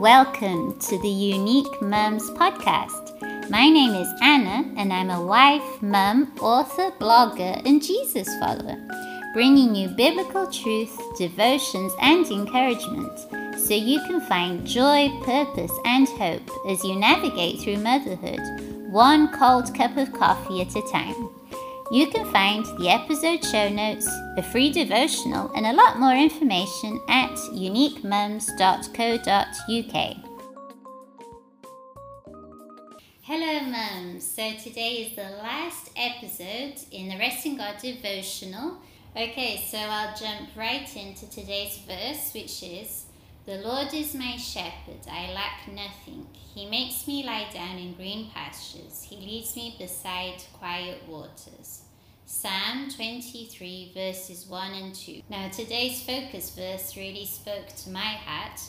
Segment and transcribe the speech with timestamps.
[0.00, 3.50] Welcome to the Unique Mums podcast.
[3.50, 8.78] My name is Anna, and I'm a wife, mum, author, blogger, and Jesus follower,
[9.34, 13.12] bringing you biblical truth, devotions, and encouragement
[13.60, 18.40] so you can find joy, purpose, and hope as you navigate through motherhood,
[18.90, 21.28] one cold cup of coffee at a time.
[21.92, 24.06] You can find the episode show notes,
[24.36, 30.16] the free devotional, and a lot more information at uniquemums.co.uk.
[33.22, 34.24] Hello, mums.
[34.24, 38.76] So today is the last episode in the Rest in God devotional.
[39.16, 43.06] Okay, so I'll jump right into today's verse, which is
[43.46, 46.26] The Lord is my shepherd, I lack nothing.
[46.54, 51.82] He makes me lie down in green pastures, He leads me beside quiet waters.
[52.26, 55.22] Psalm 23, verses 1 and 2.
[55.30, 58.60] Now, today's focus verse really spoke to my heart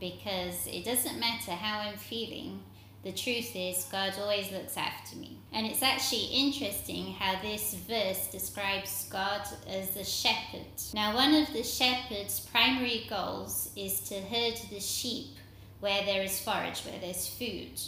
[0.00, 2.62] because it doesn't matter how I'm feeling,
[3.06, 5.38] the truth is, God always looks after me.
[5.52, 10.66] And it's actually interesting how this verse describes God as the shepherd.
[10.92, 15.36] Now, one of the shepherd's primary goals is to herd the sheep
[15.78, 17.80] where there is forage, where there's food.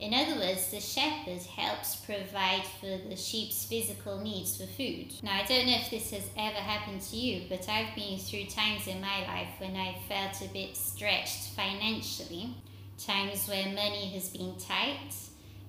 [0.00, 5.12] In other words, the shepherd helps provide for the sheep's physical needs for food.
[5.22, 8.46] Now, I don't know if this has ever happened to you, but I've been through
[8.46, 12.54] times in my life when I felt a bit stretched financially,
[12.98, 15.14] times where money has been tight,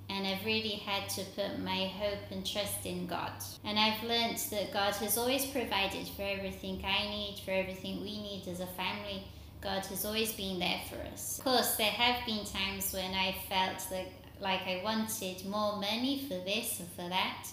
[0.09, 3.31] and I've really had to put my hope and trust in God.
[3.63, 8.21] And I've learned that God has always provided for everything I need, for everything we
[8.21, 9.23] need as a family.
[9.61, 11.37] God has always been there for us.
[11.37, 14.11] Of course, there have been times when I felt like
[14.43, 17.47] like I wanted more money for this and for that.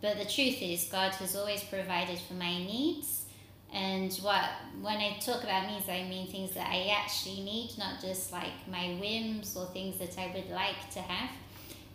[0.00, 3.21] But the truth is, God has always provided for my needs.
[3.72, 4.44] And what
[4.82, 8.52] when I talk about needs, I mean things that I actually need, not just like
[8.70, 11.30] my whims or things that I would like to have.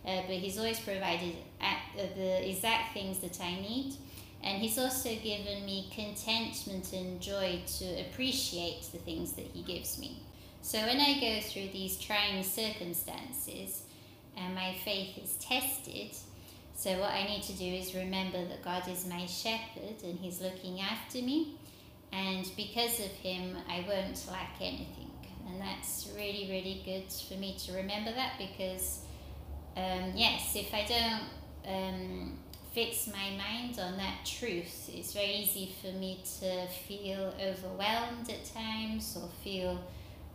[0.04, 1.74] Uh, but He's always provided uh,
[2.16, 3.94] the exact things that I need.
[4.42, 9.98] And He's also given me contentment and joy to appreciate the things that He gives
[9.98, 10.22] me.
[10.62, 13.82] So when I go through these trying circumstances,
[14.38, 16.10] and my faith is tested.
[16.78, 20.40] So, what I need to do is remember that God is my shepherd and He's
[20.40, 21.56] looking after me.
[22.12, 25.10] And because of Him, I won't lack anything.
[25.48, 29.00] And that's really, really good for me to remember that because,
[29.76, 32.38] um, yes, if I don't um,
[32.72, 38.44] fix my mind on that truth, it's very easy for me to feel overwhelmed at
[38.54, 39.80] times or feel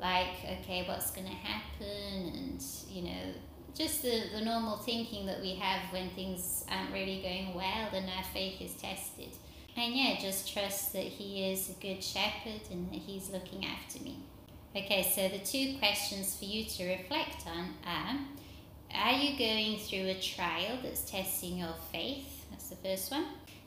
[0.01, 2.33] like, okay, what's going to happen?
[2.35, 3.33] And, you know,
[3.75, 8.07] just the, the normal thinking that we have when things aren't really going well and
[8.09, 9.29] our faith is tested.
[9.75, 14.03] And yeah, just trust that He is a good shepherd and that He's looking after
[14.03, 14.17] me.
[14.75, 18.19] Okay, so the two questions for you to reflect on are
[18.93, 22.45] Are you going through a trial that's testing your faith?
[22.51, 23.25] That's the first one.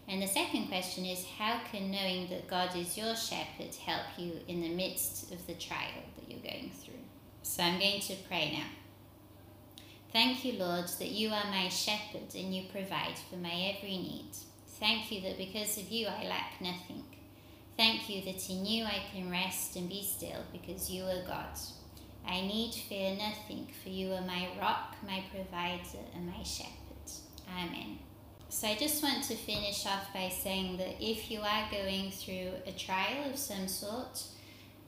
[0.09, 4.35] And the second question is How can knowing that God is your shepherd help you
[4.47, 6.95] in the midst of the trial that you're going through?
[7.43, 8.86] So I'm going to pray now.
[10.17, 14.31] Thank you, Lord, that you are my shepherd and you provide for my every need.
[14.81, 17.05] Thank you that because of you I lack nothing.
[17.77, 21.59] Thank you that in you I can rest and be still because you are God.
[22.27, 26.73] I need fear nothing, for you are my rock, my provider, and my shepherd.
[27.55, 27.99] Amen.
[28.49, 32.53] So I just want to finish off by saying that if you are going through
[32.67, 34.23] a trial of some sort,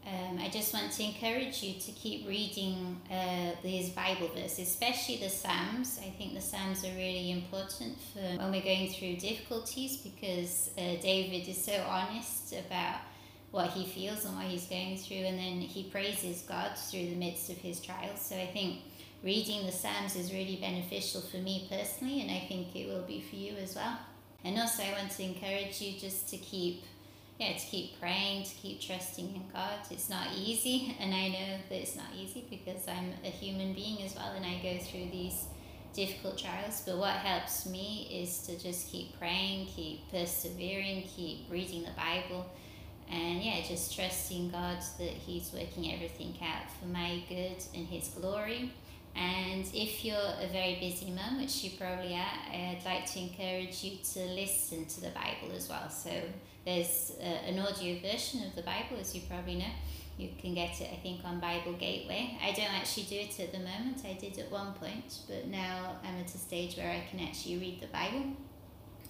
[0.09, 5.17] um, I just want to encourage you to keep reading uh, these Bible verses, especially
[5.17, 6.01] the Psalms.
[6.03, 10.97] I think the Psalms are really important for when we're going through difficulties because uh,
[11.03, 13.01] David is so honest about
[13.51, 17.17] what he feels and what he's going through, and then he praises God through the
[17.17, 18.21] midst of his trials.
[18.21, 18.81] So I think
[19.23, 23.21] reading the Psalms is really beneficial for me personally, and I think it will be
[23.21, 23.99] for you as well.
[24.45, 26.85] And also, I want to encourage you just to keep
[27.39, 29.79] yeah, to keep praying, to keep trusting in God.
[29.91, 34.03] It's not easy, and I know that it's not easy because I'm a human being
[34.03, 35.45] as well, and I go through these
[35.95, 36.83] difficult trials.
[36.85, 42.47] But what helps me is to just keep praying, keep persevering, keep reading the Bible,
[43.11, 48.09] and yeah, just trusting God that He's working everything out for my good and His
[48.09, 48.73] glory.
[49.19, 53.83] And if you're a very busy mum, which you probably are, I'd like to encourage
[53.83, 55.91] you to listen to the Bible as well.
[55.91, 56.11] So
[56.65, 59.73] there's uh, an audio version of the Bible, as you probably know.
[60.19, 62.39] You can get it, I think, on Bible Gateway.
[62.43, 64.05] I don't actually do it at the moment.
[64.05, 67.59] I did at one point, but now I'm at a stage where I can actually
[67.59, 68.25] read the Bible.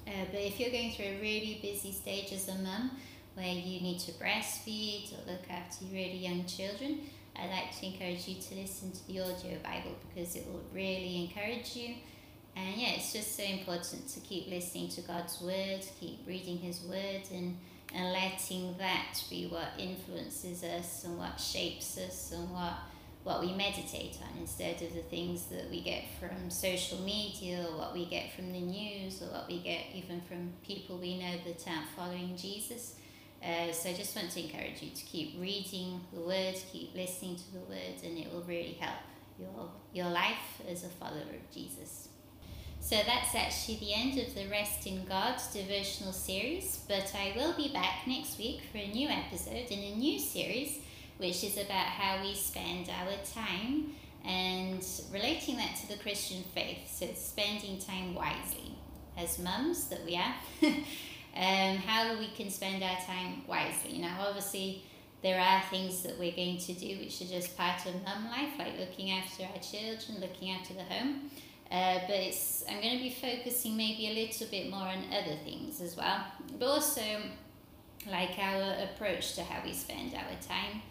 [0.06, 2.92] Uh, but if you're going through a really busy stage as a mum,
[3.34, 7.00] where you need to breastfeed or look after really young children,
[7.40, 11.24] I'd like to encourage you to listen to the audio Bible because it will really
[11.24, 11.94] encourage you.
[12.56, 16.82] And yeah, it's just so important to keep listening to God's word, keep reading His
[16.82, 17.56] word, and,
[17.94, 22.74] and letting that be what influences us and what shapes us and what
[23.24, 27.76] what we meditate on instead of the things that we get from social media or
[27.76, 31.34] what we get from the news or what we get even from people we know
[31.44, 32.94] that aren't following Jesus.
[33.42, 37.36] Uh, so I just want to encourage you to keep reading the Word, keep listening
[37.36, 38.98] to the Word, and it will really help
[39.38, 42.08] your, your life as a follower of Jesus.
[42.80, 47.52] So that's actually the end of the Rest in God devotional series, but I will
[47.52, 50.78] be back next week for a new episode in a new series
[51.18, 53.92] which is about how we spend our time
[54.24, 56.88] and relating that to the Christian faith.
[56.88, 58.74] So, spending time wisely.
[59.16, 60.34] As mums that we are,
[61.38, 63.98] um, how we can spend our time wisely.
[63.98, 64.82] Now, obviously,
[65.22, 68.58] there are things that we're going to do which are just part of mum life,
[68.58, 71.30] like looking after our children, looking after the home.
[71.70, 75.36] Uh, but it's, I'm going to be focusing maybe a little bit more on other
[75.44, 76.24] things as well,
[76.58, 77.02] but also
[78.10, 80.82] like our approach to how we spend our time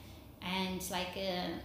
[0.41, 1.55] and like a,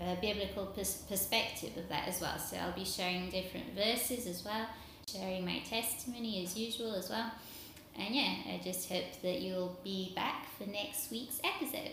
[0.00, 2.38] a biblical pers- perspective of that as well.
[2.38, 4.66] So I'll be sharing different verses as well,
[5.06, 7.30] sharing my testimony as usual as well.
[7.98, 11.90] And yeah, I just hope that you'll be back for next week's episode.